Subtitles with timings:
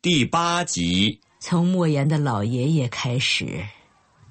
[0.00, 3.66] 第八集，从莫言的老爷爷开始，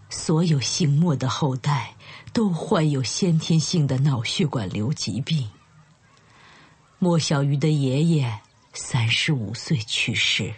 [0.09, 1.95] 所有姓莫的后代
[2.33, 5.49] 都患有先天性的脑血管瘤疾病。
[6.99, 8.39] 莫小鱼的爷爷
[8.73, 10.53] 三十五岁去世。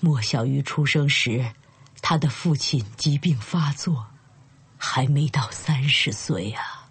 [0.00, 1.52] 莫小鱼出生时，
[2.00, 4.06] 他的父亲疾病发作，
[4.76, 6.88] 还没到三十岁啊。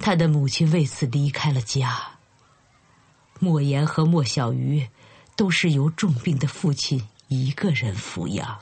[0.00, 2.19] 他的母亲为此离开了家。
[3.40, 4.86] 莫言和莫小鱼
[5.34, 8.60] 都是由重病的父亲一个人抚养。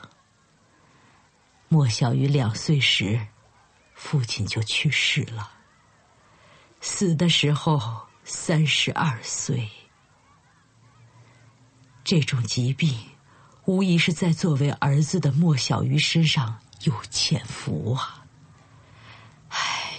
[1.67, 3.27] 莫小鱼两岁时，
[3.93, 5.51] 父亲就去世了。
[6.79, 9.69] 死的时候三十二岁。
[12.05, 12.97] 这种疾病，
[13.65, 18.25] 无疑是在作为儿子的莫小鱼身上有潜伏啊。
[19.49, 19.91] 唉，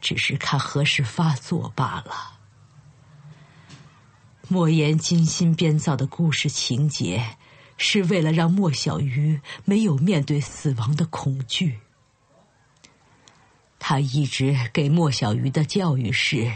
[0.00, 2.37] 只是看何时发作罢了。
[4.50, 7.36] 莫言精心编造的故事情节，
[7.76, 11.78] 是为了让莫小鱼没有面对死亡的恐惧。
[13.78, 16.50] 他一直给莫小鱼的教育是：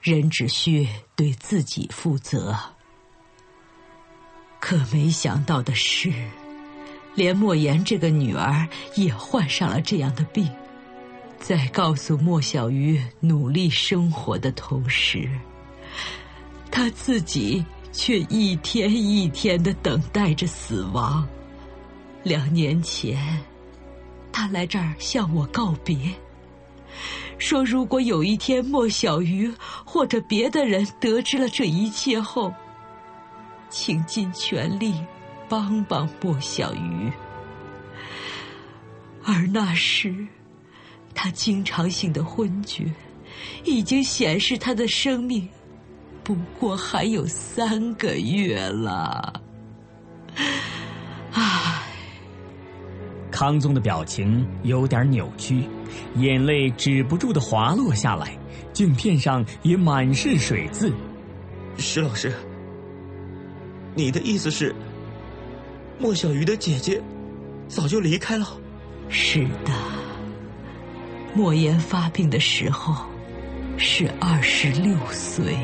[0.00, 2.58] 人只需对自己负责。
[4.58, 6.12] 可没想到的是，
[7.14, 10.50] 连莫言这个女儿也患上了这样的病。
[11.38, 15.28] 在告诉莫小鱼努力生活的同时，
[16.72, 17.62] 他自己
[17.92, 21.24] 却一天一天的等待着死亡。
[22.24, 23.38] 两年前，
[24.32, 25.96] 他来这儿向我告别，
[27.36, 29.52] 说如果有一天莫小鱼
[29.84, 32.52] 或者别的人得知了这一切后，
[33.68, 34.94] 请尽全力
[35.48, 37.12] 帮帮莫小鱼。
[39.24, 40.26] 而那时，
[41.14, 42.90] 他经常性的昏厥，
[43.64, 45.46] 已经显示他的生命
[46.24, 49.42] 不过还有三个月了。
[51.32, 51.82] 唉，
[53.30, 55.64] 康宗的表情有点扭曲，
[56.16, 58.38] 眼泪止不住的滑落下来，
[58.72, 60.92] 镜片上也满是水渍。
[61.76, 62.32] 石老师，
[63.94, 64.74] 你的意思是，
[65.98, 67.02] 莫小鱼的姐姐
[67.66, 68.46] 早就离开了？
[69.08, 69.72] 是的，
[71.34, 72.94] 莫言发病的时候
[73.76, 75.56] 是二十六岁，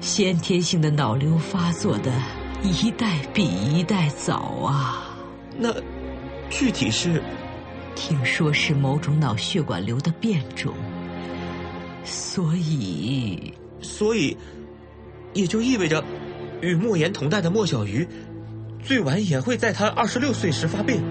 [0.00, 2.12] 先天性的脑瘤发作的
[2.62, 5.16] 一代比一代早啊。
[5.58, 5.74] 那
[6.50, 7.22] 具体是？
[8.00, 10.72] 听说是某种脑血管瘤的变种，
[12.04, 14.36] 所以，所以，
[15.34, 16.04] 也就意味着，
[16.60, 18.06] 与莫言同代的莫小鱼，
[18.84, 21.02] 最晚也会在他二十六岁时发病，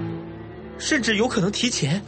[0.78, 2.02] 甚至有可能提前。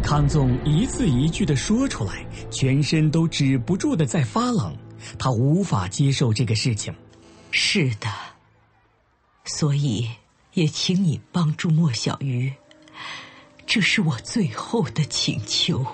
[0.00, 4.72] 康纵一字一句的说出来，全身都止不住的在发冷，
[5.18, 6.94] 他无法接受这个事情。
[7.50, 8.08] 是的，
[9.44, 10.08] 所以
[10.52, 12.52] 也请你帮助莫小鱼，
[13.66, 15.84] 这是我最后的请求。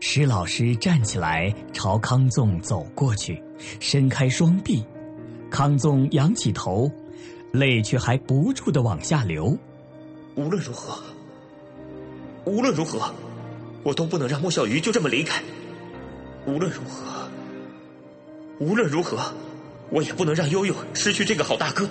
[0.00, 3.42] 石老师站起来朝康纵走过去，
[3.80, 4.84] 伸开双臂，
[5.50, 6.90] 康纵仰起头，
[7.52, 9.58] 泪却还不住的往下流。
[10.36, 11.02] 无论如何，
[12.44, 13.12] 无论如何，
[13.82, 15.42] 我都不能让莫小鱼就这么离开。
[16.46, 17.27] 无论如何，
[18.60, 19.18] 无论如何，
[19.90, 21.88] 我也不能让悠悠失去这个好大哥。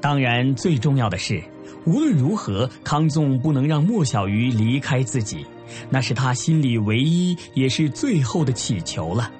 [0.00, 1.42] 当然，最重要的是，
[1.84, 5.46] 无论如何，康纵不能让莫小鱼离开自己，
[5.88, 9.30] 那是他心里唯一也是最后的祈求了。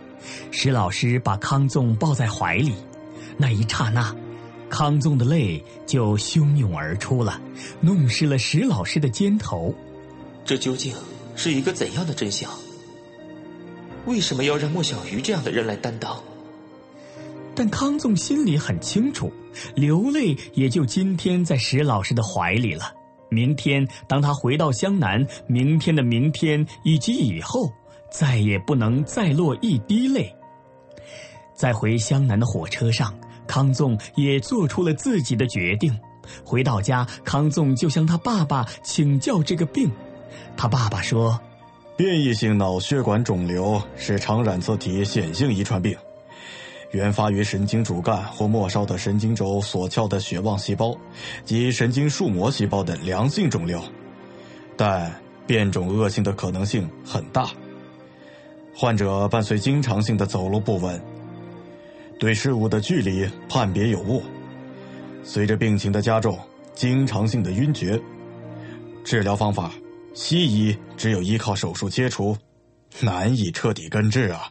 [0.52, 2.74] 石老师把康纵抱在怀里，
[3.36, 4.14] 那一刹那，
[4.68, 7.40] 康纵的泪就汹涌而出了，
[7.80, 9.74] 弄湿了石老师的肩头。
[10.44, 10.94] 这究竟
[11.34, 12.48] 是一个怎样的真相？
[14.06, 16.22] 为什么要让莫小鱼这样的人来担当？
[17.60, 19.30] 但康纵心里很清楚，
[19.74, 22.90] 流泪也就今天在石老师的怀里了。
[23.28, 27.70] 明天当他回到湘南，明天的明天以及以后，
[28.10, 30.34] 再也不能再落一滴泪。
[31.54, 33.14] 在回湘南的火车上，
[33.46, 35.94] 康纵也做出了自己的决定。
[36.42, 39.90] 回到家，康纵就向他爸爸请教这个病。
[40.56, 41.38] 他爸爸说
[41.94, 45.94] ：“变异性脑血管肿瘤是常染色体显性遗传病，
[46.92, 50.96] 原发于神经主干或末梢的神经轴所鞘的血旺细胞
[51.44, 53.80] 及神经束膜细胞的良性肿瘤，
[54.76, 55.12] 但
[55.46, 57.48] 变种恶性的可能性很大。
[58.74, 61.00] 患者伴随经常性的走路不稳，
[62.18, 64.22] 对事物的距离判别有误。”
[65.22, 66.38] 随着病情的加重，
[66.74, 68.00] 经常性的晕厥，
[69.04, 69.70] 治疗方法，
[70.14, 72.36] 西医只有依靠手术切除，
[73.00, 74.50] 难以彻底根治啊。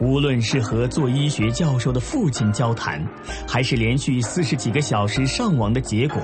[0.00, 3.06] 无论是和做医学教授的父亲交谈，
[3.46, 6.22] 还是连续四十几个小时上网的结果，“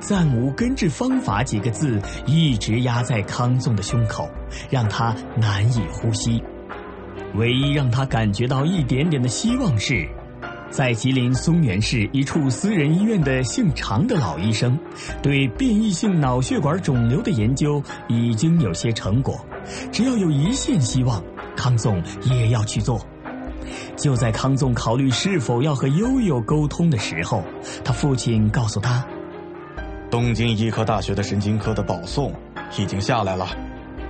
[0.00, 4.28] 暂无根治方法”几个字一直压在康纵的胸口，
[4.68, 6.42] 让他难以呼吸。
[7.36, 10.06] 唯一让他感觉到一点点的希望是。
[10.70, 14.76] 在吉林松原市一处私人医院的姓常的老医生，
[15.22, 19.38] 对变异性脑血管肿瘤的研究已经有些成果。
[19.92, 21.22] 只要有一线希望，
[21.56, 23.04] 康纵也要去做。
[23.96, 27.42] 就在康纵考虑是否要和悠悠沟通的时候，
[27.84, 29.04] 他父亲告诉他
[30.10, 32.32] ：“东京医科大学的神经科的保送
[32.78, 33.48] 已经下来了，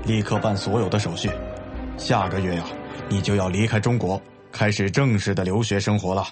[0.07, 1.31] 立刻办所有的手续。
[1.97, 2.65] 下个月呀，
[3.09, 4.21] 你就要离开中国。”
[4.57, 6.25] 开始正式的留学生活了，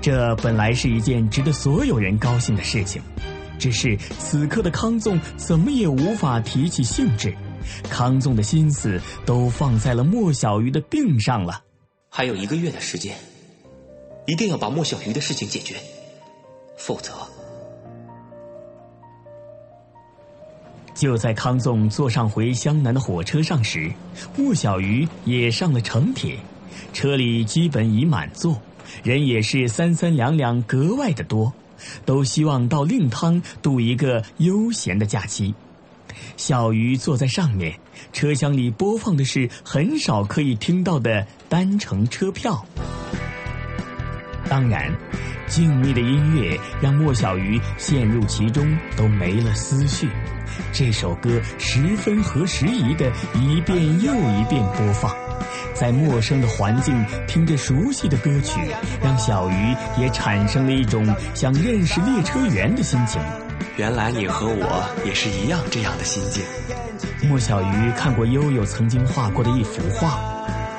[0.00, 3.00] 这本来是一件值得所有人高兴的事情，
[3.60, 7.32] 只是此刻的康纵怎么也无法提起兴致，
[7.88, 11.62] 康纵的心思都放在了莫小鱼的病上了。
[12.08, 13.16] 还有一个月的时间，
[14.26, 15.76] 一定要把莫小鱼的事情解决，
[16.76, 17.12] 否则……
[20.94, 23.92] 就在康纵坐上回湘南的火车上时，
[24.36, 26.38] 莫小鱼也上了城铁。
[26.92, 28.62] 车里基本已满座，
[29.02, 31.52] 人也是三三两两，格外的多，
[32.04, 35.52] 都希望到令汤度一个悠闲的假期。
[36.36, 37.78] 小鱼坐在上面，
[38.12, 42.64] 车厢里播放的是很少可以听到的单程车票。
[44.48, 44.92] 当然，
[45.46, 50.08] 静谧的音乐让莫小鱼陷入其中，都没了思绪。
[50.72, 55.14] 这首歌十分合时宜的一遍又一遍播放。
[55.74, 56.94] 在陌生的环境
[57.26, 58.60] 听着熟悉的歌曲，
[59.02, 63.20] 让小鱼也产生了一种想认识列车员的心情。
[63.76, 66.44] 原来你和我也是一样这样的心境。
[67.28, 70.18] 莫小鱼看过悠悠曾经画过的一幅画：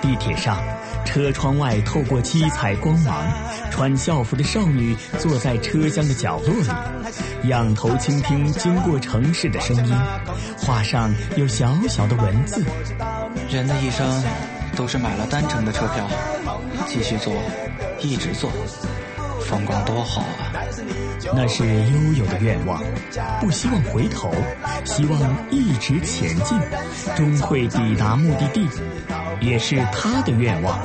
[0.02, 0.58] 地铁上，
[1.06, 3.26] 车窗外透过七彩光芒，
[3.72, 9.96] 穿校服的少女坐在车厢的角落里，仰头倾听经过城市的声音。
[10.58, 12.64] 画上有小小的文字：
[13.50, 14.24] 人的一生。
[14.76, 16.06] 都是买了单程的车票，
[16.86, 17.34] 继续坐，
[18.02, 18.52] 一直坐，
[19.48, 20.52] 风光多好啊！
[21.34, 22.82] 那是悠悠的愿望，
[23.40, 24.32] 不希望回头，
[24.84, 26.58] 希望一直前进，
[27.16, 28.68] 终会抵达目的地，
[29.42, 30.80] 也是他的愿望。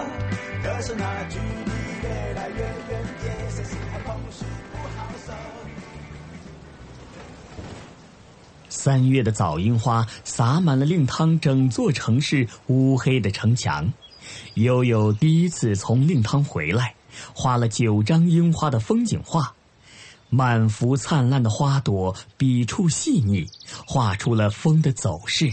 [8.69, 13.93] 三月的早樱花洒满了令汤整座城市乌黑的城墙。
[14.55, 16.95] 悠悠第一次从令汤回来，
[17.35, 19.55] 画了九张樱花的风景画，
[20.31, 23.47] 满幅灿烂的花朵，笔触细腻，
[23.87, 25.53] 画出了风的走势。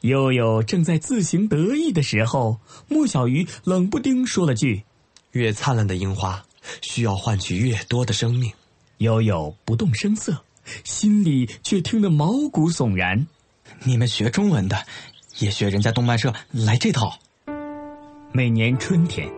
[0.00, 4.84] 悠悠正在自行得意的时候，莫小鱼冷不丁说了句
[5.32, 6.44] ：“越灿烂的樱花，
[6.80, 8.52] 需要换取越多的生命。”
[8.98, 10.42] 悠悠不动声色。
[10.84, 13.26] 心里却听得毛骨悚然。
[13.82, 14.86] 你们学中文的，
[15.38, 17.18] 也学人家动漫社来这套。
[18.32, 19.28] 每年春天，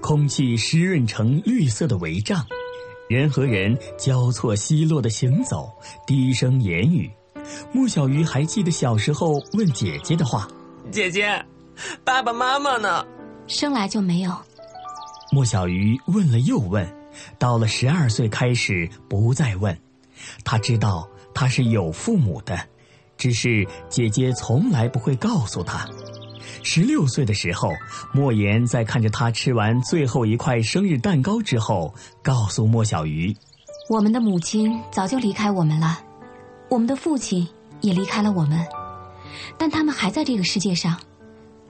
[0.00, 2.44] 空气湿润成绿色的帷帐，
[3.10, 5.68] 人和人交错奚落的行走，
[6.06, 7.10] 低声言语。
[7.72, 10.48] 莫小鱼还记得小时候问姐姐的话
[10.92, 11.44] ：“姐姐，
[12.04, 13.04] 爸爸妈妈呢？”
[13.48, 14.32] 生来就没有。
[15.32, 16.88] 莫小鱼问了又问，
[17.36, 19.76] 到了十二岁开始不再问。
[20.44, 22.56] 他知道他是有父母的，
[23.16, 25.84] 只是姐姐从来不会告诉他。
[26.62, 27.70] 十六岁的时候，
[28.12, 33.34] 莫言在看着他吃完最后一块生日蛋糕之后，告诉莫小鱼
[33.88, 35.98] ：“我们的母亲早就离开我们了，
[36.68, 37.46] 我们的父亲
[37.80, 38.64] 也离开了我们，
[39.58, 40.98] 但他们还在这个世界上。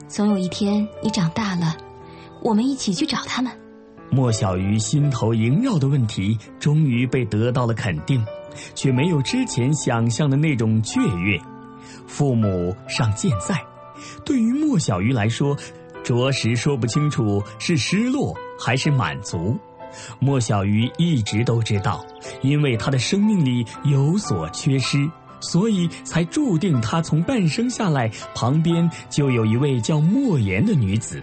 [0.08, 1.76] 总有一天你长大了，
[2.42, 3.52] 我们一起去找他们。”
[4.10, 8.24] 莫小鱼心头萦绕的问题终于被得到了肯定。
[8.74, 11.40] 却没有之前想象的那种雀跃。
[12.08, 13.56] 父母尚健在，
[14.24, 15.56] 对于莫小鱼来说，
[16.02, 19.58] 着实说不清楚是失落还是满足。
[20.18, 22.04] 莫小鱼一直都知道，
[22.42, 31.22] 因为他的生命里有所缺失，所以才注定他从诞生下来旁边就有一位叫莫言的女子。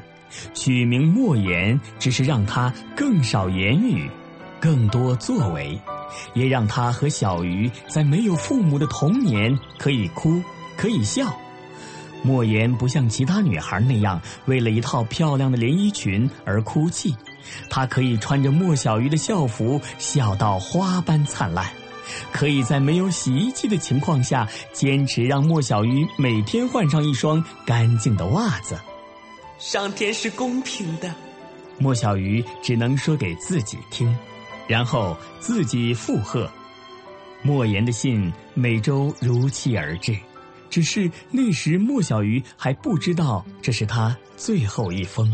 [0.53, 4.09] 取名莫言，只是让他更少言语，
[4.59, 5.79] 更多作为，
[6.33, 10.41] 也让他和小鱼在没有父母的童年可以哭，
[10.75, 11.33] 可以笑。
[12.23, 17.15] 莫言不像其他女孩那样为了一套漂亮的连衣裙而哭泣，
[17.69, 21.65] 她可以穿着莫小鱼的校服笑到花般灿烂，
[22.31, 28.77] 可以在没有洗衣机的情况下坚持让莫小鱼每天换上一双干净的袜子。
[29.59, 31.13] 上天是公平的，
[31.77, 34.15] 莫小鱼只能说给自己听，
[34.67, 36.49] 然后自己附和。
[37.41, 40.17] 莫言的信每周如期而至。
[40.69, 45.31] 只是那时莫小鱼还不知道这是他最后一封。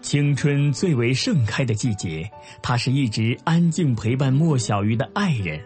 [0.00, 2.30] 青春最为盛开的季节，
[2.62, 5.58] 他是一直安静陪伴莫小鱼的爱人。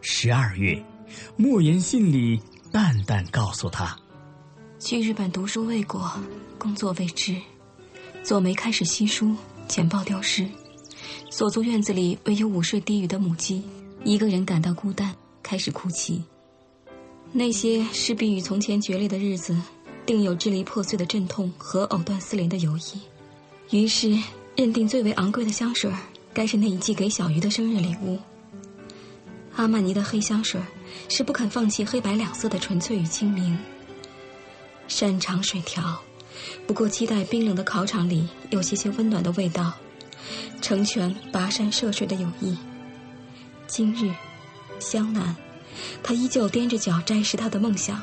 [0.00, 0.82] 十二月，
[1.36, 2.40] 莫言信里
[2.72, 3.96] 淡淡告诉他：
[4.78, 6.12] 去日本读书未果，
[6.58, 7.36] 工作未知，
[8.24, 9.34] 左眉开始稀疏，
[9.68, 10.46] 简报丢失，
[11.30, 13.62] 所租院子里唯有午睡低语的母鸡，
[14.04, 16.22] 一个人感到孤单，开始哭泣。
[17.38, 19.54] 那些势必与从前决裂的日子，
[20.06, 23.76] 定有支离破碎的阵痛和藕断丝连的友谊。
[23.76, 24.18] 于是，
[24.56, 25.92] 认定最为昂贵的香水，
[26.32, 28.18] 该是那一季给小鱼的生日礼物。
[29.54, 30.58] 阿玛尼的黑香水，
[31.10, 33.58] 是不肯放弃黑白两色的纯粹与清明。
[34.88, 36.00] 擅长水调，
[36.66, 39.74] 不过期待冰冷的考场里有些些温暖的味道，
[40.62, 42.56] 成全跋山涉水的友谊。
[43.66, 44.10] 今日，
[44.78, 45.36] 湘南。
[46.02, 48.02] 他依旧踮着脚摘拾他的梦想。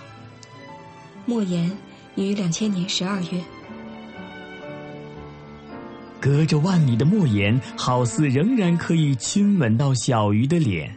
[1.26, 1.72] 莫言
[2.16, 3.44] 于两千年十二月，
[6.20, 10.96] 隔着万里的莫言，好似仍然可以亲吻到小鱼的脸。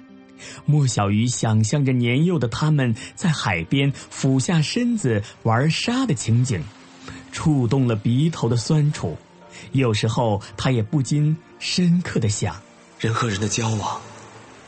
[0.65, 6.63] 莫小鱼想象着年幼的他们在海边俯下身子玩沙的情景，
[7.33, 9.17] 触动了鼻头的酸楚。
[9.73, 12.55] 有时候，他也不禁深刻的想：
[13.01, 14.01] 人和人的交往，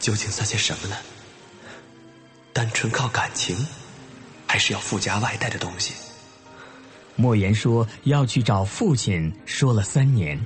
[0.01, 0.97] 究竟算些什么呢？
[2.59, 3.57] 单纯靠感情，
[4.45, 5.95] 还是要附加外带的东西。
[7.15, 10.45] 莫言说要去找父亲，说了三年。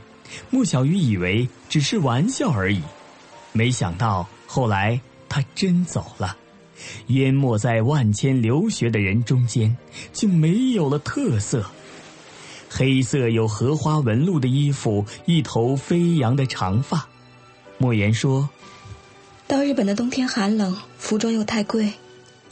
[0.51, 2.83] 莫小鱼以为只是玩笑而已，
[3.53, 6.37] 没想到后来他真走了，
[7.07, 9.75] 淹没在万千留学的人中间，
[10.13, 11.65] 竟没有了特色。
[12.69, 17.09] 黑色有荷花纹路的衣服，一头飞扬的长发。
[17.79, 18.51] 莫言说。
[19.49, 21.93] 到日本的冬天寒冷，服装又太贵，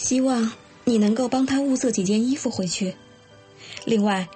[0.00, 0.50] 希望
[0.85, 2.95] 你能够帮他物色几件衣服回去。
[3.85, 4.26] 另外，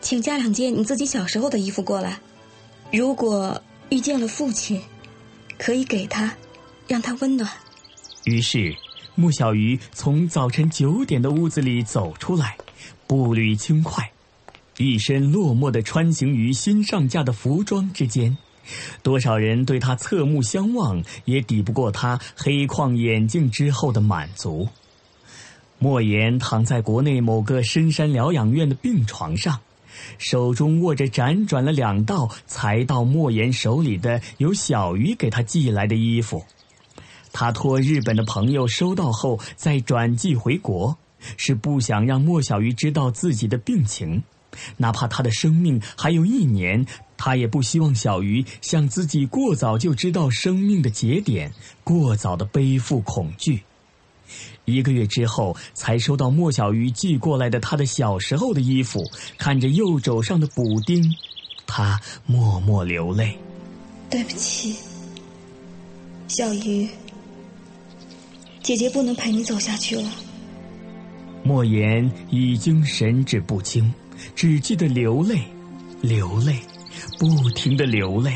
[0.00, 2.20] 请加两件你自己小时候的衣服过来。
[2.92, 3.60] 如果
[3.90, 4.80] 遇见了父亲，
[5.58, 6.32] 可以给他，
[6.86, 7.50] 让他温暖。
[8.24, 8.72] 于是，
[9.16, 12.56] 穆小鱼从早晨九点的屋子里走出来，
[13.08, 14.12] 步履轻快，
[14.76, 18.38] 一身落寞的穿行于新上架的服装之间。
[19.02, 24.68] 多少人对他侧目相望，也抵不过他黑框眼镜之后的满足。
[25.78, 29.60] 莫言躺在国内某个深山疗养院的病床上，
[30.18, 36.44] 手中握着辗转了两道才到莫言手里的由小鱼给他寄来的衣服。
[37.32, 40.96] 他托日本的朋友收到后再转寄回国，
[41.36, 44.22] 是不想让莫小鱼知道自己的病情，
[44.78, 46.84] 哪怕他的生命还有一年。
[47.16, 53.62] 他也不希望小鱼像自己过早就知道生命的节点，过早的背负恐惧。
[54.68, 59.02] 一个月之后，才收到莫小鱼寄过来的他的小时候的衣服，
[59.36, 61.02] 看着右肘上的补丁，
[61.66, 63.36] 他默默流泪。
[64.10, 64.76] 对不起，
[66.28, 66.88] 小鱼，
[68.62, 70.10] 姐姐不能陪你走下去了。
[71.42, 73.92] 莫言已经神志不清，
[74.34, 75.42] 只记得流泪，
[76.00, 76.58] 流泪。
[77.16, 78.32] 不停的流泪，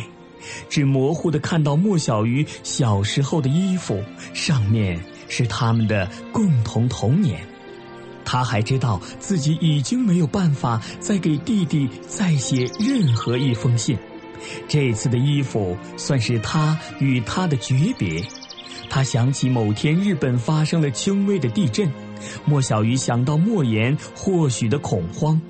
[0.69, 4.01] 只模糊的看到莫小鱼小时候的衣服，
[4.33, 5.01] 上面
[5.33, 7.41] 是他们的共同童年。
[8.23, 13.99] 他还知道自己已经没有办法再给弟弟再写任何一封信。
[14.69, 18.23] 这次的衣服算是他与他的诀别。
[18.91, 21.91] 他想起某天日本发生了轻微的地震，
[22.45, 25.41] 莫小鱼想到莫言或许的恐慌。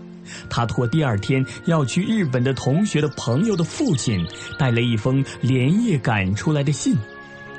[0.49, 4.25] 他托第二天要去日本的同学的朋友的父亲
[4.59, 6.97] 带了一封连夜赶出来的信，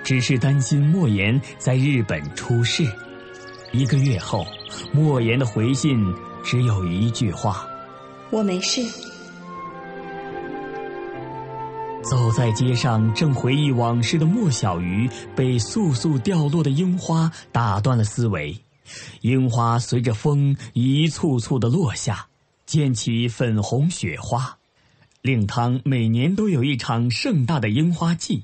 [0.04, 2.86] 只是担心莫言在日本出事。
[3.72, 4.46] 一个月后，
[4.92, 5.98] 莫言的回信
[6.44, 7.66] 只有一句话
[8.30, 8.82] ：“我没事。”
[12.04, 18.56] 走在街上，正回忆往事的莫小鱼，被簌簌掉落的樱花打断了思维。
[19.22, 22.28] 樱花随着风一簇簇的落下，
[22.66, 24.58] 溅起粉红雪花。
[25.22, 28.44] 令汤每年都有一场盛大的樱花季，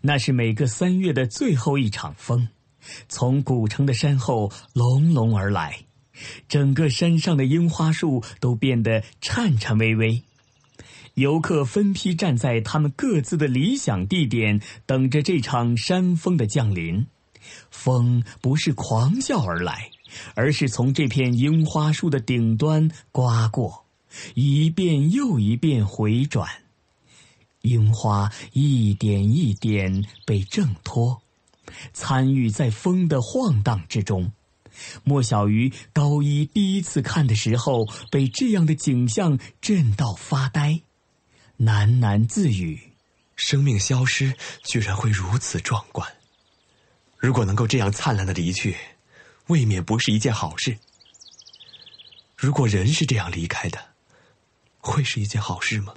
[0.00, 2.48] 那是每个三月的最后一场风，
[3.08, 5.84] 从古城的山后隆隆而来，
[6.48, 10.22] 整个山上的樱花树都变得颤颤巍巍。
[11.14, 17.06] 游客分批站在他们各自的理想地点，等着这场山风的降临。
[17.70, 19.90] 风不是狂啸而来，
[20.34, 23.84] 而是从这片樱花树的顶端刮过，
[24.34, 26.48] 一遍又一遍回转。
[27.62, 31.22] 樱花一点一点被挣脱，
[31.92, 34.32] 参与在风的晃荡之中。
[35.04, 40.80] 莫小鱼高一第一次看的时候，被这样的景象震到发呆。
[41.58, 42.92] 喃喃自语
[43.36, 46.10] ：“生命消失，居然会如此壮观。
[47.18, 48.76] 如果能够这样灿烂的离去，
[49.46, 50.78] 未免不是一件好事。
[52.36, 53.78] 如果人是这样离开的，
[54.80, 55.94] 会是一件好事吗？”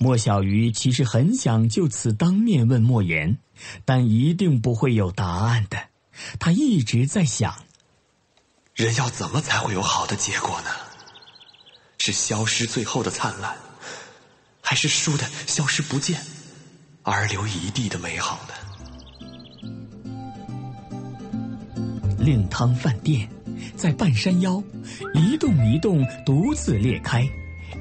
[0.00, 3.38] 莫小鱼其实很想就此当面问莫言，
[3.84, 5.76] 但一定不会有答案的。
[6.38, 7.64] 他一直在想：
[8.74, 10.70] 人要怎么才会有好的结果呢？
[11.98, 13.56] 是消失最后的灿烂？
[14.62, 16.20] 还是输的消失不见，
[17.02, 18.54] 而留一地的美好呢？
[22.20, 23.28] 令汤饭店
[23.74, 24.62] 在半山腰，
[25.14, 27.28] 一栋一栋独自裂开，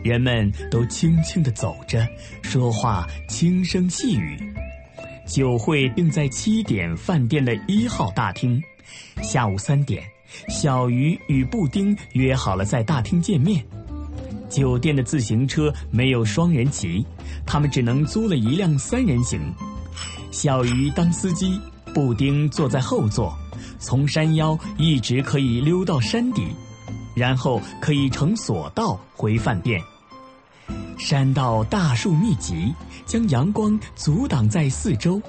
[0.03, 2.07] 人们都轻轻的走着，
[2.41, 4.37] 说话轻声细语。
[5.25, 8.61] 酒会定在七点饭店的一号大厅，
[9.21, 10.01] 下午三点，
[10.47, 13.63] 小鱼与布丁约好了在大厅见面。
[14.49, 17.05] 酒店的自行车没有双人骑，
[17.45, 19.41] 他们只能租了一辆三人行。
[20.31, 21.59] 小鱼当司机，
[21.93, 23.37] 布丁坐在后座，
[23.79, 26.43] 从山腰一直可以溜到山底，
[27.17, 29.81] 然后可以乘索道回饭店。
[30.99, 32.71] 山道大树密集，
[33.07, 35.19] 将阳光阻挡在四周，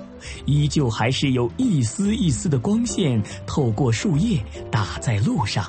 [0.44, 5.66] 依旧还是有一丝一丝的光线透过树叶打在路上。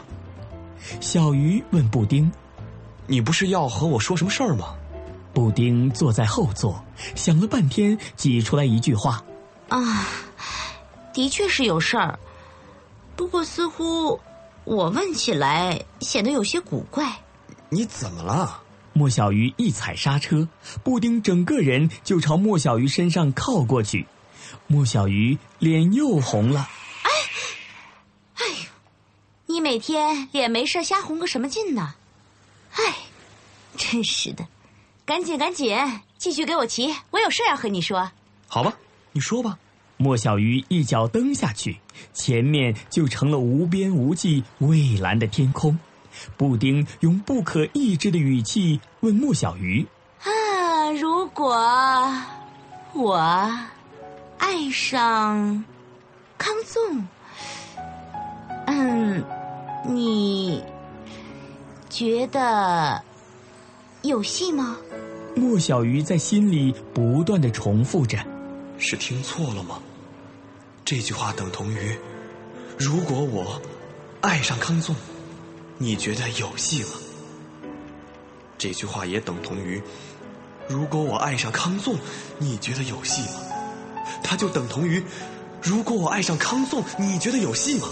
[1.00, 2.30] 小鱼问布丁。
[3.08, 4.76] 你不是要和我说什么事儿吗？
[5.34, 6.84] 布丁坐在后座，
[7.16, 9.24] 想了半天，挤出来一句话
[9.70, 10.06] ：“啊，
[11.14, 12.20] 的确是有事儿，
[13.16, 14.20] 不过似乎
[14.70, 17.12] 我问起来显得有些古怪。”
[17.70, 18.62] 你怎么了？
[18.94, 20.48] 莫小鱼一踩刹车，
[20.84, 24.06] 布丁整个人就朝莫小鱼身上靠过去，
[24.68, 26.70] 莫小鱼脸又红了。
[27.02, 27.10] 哎，
[28.36, 28.70] 哎呦，
[29.48, 31.96] 你每天脸没事瞎红个什么劲呢？
[32.74, 32.96] 哎，
[33.76, 34.48] 真是的！
[35.04, 35.76] 赶紧赶紧，
[36.20, 38.12] 继续给我骑，我有事要和你说。
[38.48, 38.78] 好吧，
[39.14, 39.58] 你说吧。
[40.02, 41.78] 莫小鱼一脚蹬下去，
[42.14, 45.78] 前面就成了无边无际蔚蓝的天空。
[46.38, 49.86] 布丁用不可抑制的语气问莫小鱼
[50.24, 51.54] ：“啊，如果
[52.94, 53.18] 我
[54.38, 55.66] 爱上
[56.38, 57.06] 康纵，
[58.68, 59.22] 嗯，
[59.86, 60.64] 你？”
[61.90, 63.04] 觉得
[64.04, 64.78] 有戏吗？
[65.36, 68.18] 莫小鱼在心里不断的重复着
[68.78, 69.80] ：“是听错了吗？
[70.90, 71.96] 这句话等同于，
[72.76, 73.62] 如果我
[74.22, 74.96] 爱上康颂，
[75.78, 76.90] 你觉得有戏吗？
[78.58, 79.80] 这句话也等同于，
[80.68, 81.96] 如果我爱上康颂，
[82.40, 83.36] 你觉得有戏吗？
[84.24, 85.04] 它就等同于，
[85.62, 87.88] 如果我爱上康颂，你觉得有戏吗？”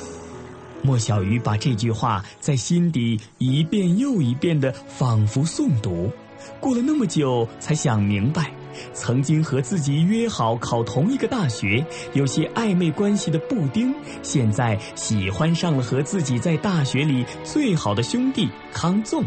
[0.81, 6.12] 莫小鱼把这句话在心底一遍又一遍的仿佛诵读，
[6.60, 8.51] 过了那么久才想明白，
[8.93, 19.23] 曾经和自己约好考同一个大学、有些暧昧关系的布丁，现在喜欢上了和自己在大学里最好的兄弟康纵，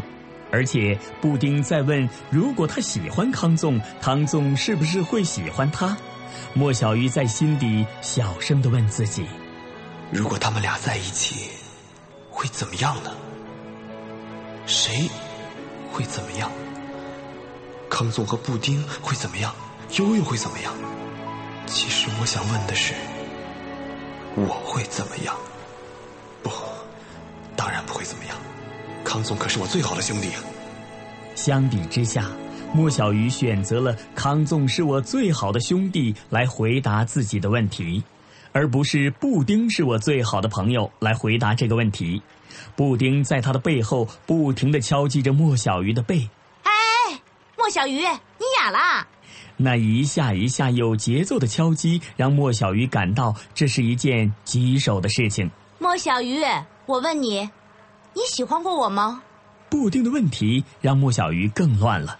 [0.51, 5.97] 而且布丁在问：如果他喜欢康纵，康纵是不是会喜欢他？
[6.53, 9.25] 莫小鱼在心底小声的问自己。
[10.11, 11.49] 如果他们俩在一起，
[12.29, 13.11] 会怎么样呢？
[14.65, 15.09] 谁
[15.91, 16.51] 会怎么样？
[18.01, 19.53] 康总和布丁会怎么样？
[19.99, 20.73] 悠悠会怎么样？
[21.67, 22.95] 其实我想问的是，
[24.35, 25.35] 我会怎么样？
[26.41, 26.49] 不，
[27.55, 28.35] 当然不会怎么样。
[29.03, 30.41] 康总可是我最好的兄弟啊。
[31.35, 32.27] 相比之下，
[32.73, 38.03] 莫小鱼选择了康纵是我最好的兄弟来回答自己的问题。
[38.51, 42.19] 而不是布丁是我最好的朋友来回答这个问题。
[42.75, 46.27] 布丁在他的背后不停的敲击着莫小鱼的背。
[47.71, 49.07] 小鱼，你哑了？
[49.55, 55.49] 那一下一下有节奏的敲击，让莫小鱼感到这是一件棘手的事情。
[55.79, 56.43] 莫小鱼，
[56.85, 57.49] 我问你，
[58.13, 59.23] 你喜欢过我吗？
[59.69, 62.19] 布丁的问题让莫小鱼更乱了。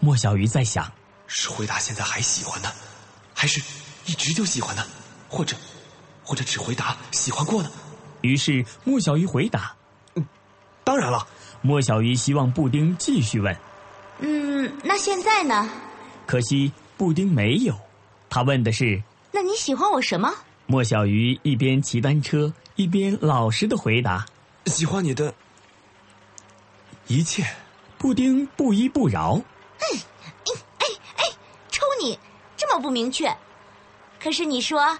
[0.00, 0.90] 莫小鱼在想：
[1.28, 2.68] 是回答现在还喜欢呢，
[3.32, 3.62] 还是
[4.06, 4.84] 一直就喜欢呢？
[5.28, 5.56] 或者，
[6.24, 7.70] 或者只回答喜欢过呢？
[8.22, 9.76] 于是莫小鱼回答
[10.16, 10.26] ：“嗯，
[10.82, 11.24] 当然了。”
[11.60, 13.56] 莫小鱼希望布丁继续问
[14.18, 15.70] ：“嗯，那现在呢？”
[16.26, 17.74] 可惜布丁没有。
[18.30, 19.02] 他问的是
[19.32, 20.30] ：“那你喜欢我什么？”
[20.66, 24.26] 莫小鱼一边骑单车一边老实的回答
[24.66, 25.32] ：“喜欢你的
[27.06, 27.44] 一切。”
[27.96, 29.40] 布丁不依不饶
[29.80, 29.98] ：“嗯，
[30.44, 30.84] 哎
[31.16, 31.24] 哎，
[31.70, 32.16] 抽你！
[32.56, 33.34] 这么不明确。
[34.20, 34.96] 可是你说，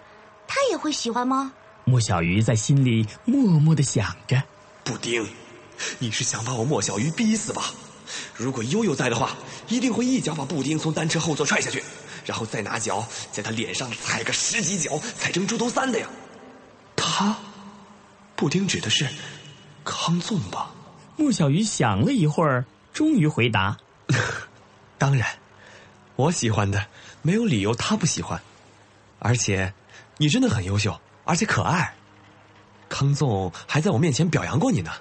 [0.48, 1.52] 他也会喜欢吗？”
[1.84, 4.42] 莫小鱼在心里默默的想着
[4.82, 5.24] ：“布丁。”
[6.00, 7.70] 你是想把我莫小鱼逼死吧？
[8.36, 9.36] 如果悠悠在的话，
[9.68, 11.82] 一定会一脚把布丁从单车后座踹下去，
[12.24, 16.08] 然后再拿脚在他脸上踩个十几脚，踩成猪头三的呀。
[16.96, 17.36] 他，
[18.36, 19.08] 布丁指的是
[19.84, 20.70] 康纵吧？
[21.16, 23.76] 穆小鱼想了一会儿，终于回答
[24.98, 25.28] ：“当然，
[26.16, 26.86] 我喜欢的
[27.22, 28.40] 没有理由他不喜欢，
[29.18, 29.72] 而且
[30.18, 31.94] 你真的很优秀，而且可爱。
[32.88, 34.92] 康纵还在我面前表扬过你呢。”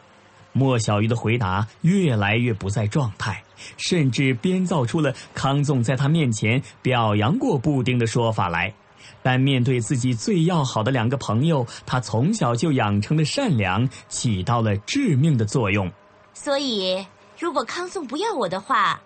[0.58, 3.44] 莫小鱼的回答越来越不在状态，
[3.78, 8.74] 甚至编造出了康纵在他面前表扬过布丁的说法来。
[9.22, 15.92] 但面对自己最要好的两个朋友，他从小就养成的善良起到了致命的作用。
[16.34, 17.06] 所以，
[17.38, 19.00] 如果康纵不要我的话，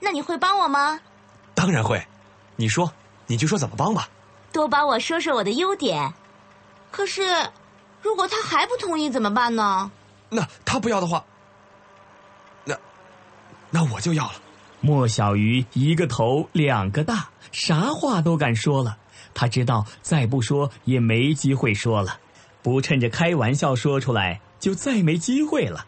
[0.00, 1.00] 那你会帮我吗？
[1.54, 2.02] 当然会。
[2.56, 2.92] 你说，
[3.26, 4.08] 你就说怎么帮吧。
[4.52, 6.12] 多帮我说说我的优点。
[6.90, 7.22] 可是，
[8.00, 9.90] 如果他还不同意怎么办呢？
[10.34, 11.22] 那他不要的话，
[12.64, 12.74] 那
[13.70, 14.34] 那我就要了。
[14.80, 18.96] 莫小鱼一个头两个大，啥话都敢说了。
[19.34, 22.18] 他知道再不说也没机会说了，
[22.62, 25.84] 不趁着开玩笑说出来，就再没机会了。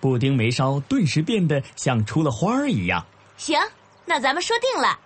[0.00, 3.04] 布丁眉梢顿时变得像出了花儿一样。
[3.36, 3.58] 行，
[4.06, 4.98] 那咱们说定了。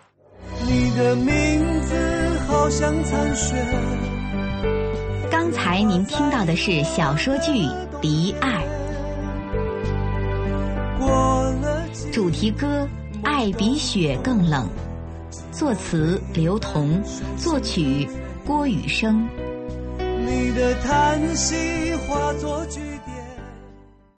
[0.67, 3.55] 你的名字好像残雪。
[5.31, 7.51] 刚才您听到的是小说剧
[8.01, 8.63] 《离爱》。
[12.13, 12.89] 主题歌
[13.25, 14.69] 《爱比雪更冷》，
[15.59, 17.03] 作词刘同，
[17.37, 18.09] 作曲
[18.45, 19.27] 郭雨生。
[19.99, 22.96] 你的叹息化作句。